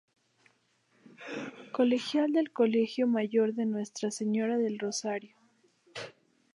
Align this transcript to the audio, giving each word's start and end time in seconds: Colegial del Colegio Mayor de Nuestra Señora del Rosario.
Colegial 1.71 2.33
del 2.33 2.51
Colegio 2.51 3.05
Mayor 3.05 3.53
de 3.53 3.67
Nuestra 3.67 4.09
Señora 4.09 4.57
del 4.57 4.79
Rosario. 4.79 5.37